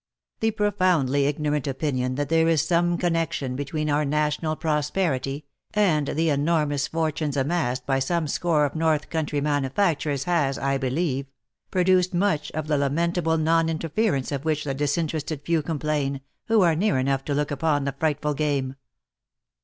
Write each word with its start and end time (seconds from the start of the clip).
"The 0.39 0.49
profoundly 0.49 1.27
ignorant 1.27 1.67
opinion 1.67 2.15
that 2.15 2.29
there 2.29 2.47
is 2.47 2.63
some 2.63 2.97
connexion 2.97 3.55
between 3.55 3.87
our 3.87 4.03
national 4.03 4.55
prosperity, 4.55 5.45
and 5.75 6.07
the 6.07 6.29
enormous 6.29 6.87
fortunes 6.87 7.37
amassed 7.37 7.85
by 7.85 7.99
some 7.99 8.27
score 8.27 8.65
of 8.65 8.73
North 8.73 9.11
country 9.11 9.41
manufac 9.41 9.97
turers 9.99 10.23
has, 10.23 10.57
I 10.57 10.79
believe, 10.79 11.27
produced 11.69 12.15
much 12.15 12.49
of 12.53 12.65
the 12.65 12.79
lamentable 12.79 13.37
non 13.37 13.67
interfer 13.67 14.17
ence 14.17 14.31
of 14.31 14.43
which 14.43 14.63
the 14.63 14.73
disinterested 14.73 15.43
few 15.45 15.61
complain, 15.61 16.21
who 16.47 16.61
are 16.61 16.73
near 16.75 16.97
enough 16.97 17.23
to 17.25 17.35
look 17.35 17.51
upon 17.51 17.83
the 17.83 17.91
frightful 17.99 18.33
game. 18.33 18.77